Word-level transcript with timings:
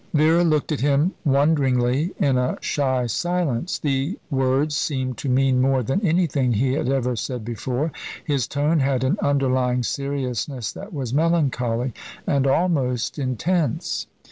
Vera 0.15 0.43
looked 0.43 0.71
at 0.71 0.79
him 0.79 1.11
wonderingly 1.23 2.09
in 2.19 2.35
a 2.35 2.57
shy 2.59 3.05
silence. 3.05 3.77
The 3.77 4.17
words 4.31 4.75
seemed 4.75 5.19
to 5.19 5.29
mean 5.29 5.61
more 5.61 5.83
than 5.83 6.01
anything 6.03 6.53
he 6.53 6.73
had 6.73 6.89
ever 6.89 7.15
said 7.15 7.45
before. 7.45 7.91
His 8.25 8.47
tone 8.47 8.79
had 8.79 9.03
an 9.03 9.19
underlying 9.21 9.83
seriousness 9.83 10.71
that 10.71 10.91
was 10.91 11.13
melancholy, 11.13 11.93
and 12.25 12.47
almost 12.47 13.19
intense. 13.19 14.07